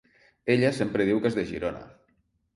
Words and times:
Ella 0.53 0.71
sempre 0.77 1.07
diu 1.11 1.21
que 1.27 1.31
és 1.33 1.39
de 1.41 1.45
Girona. 1.53 1.85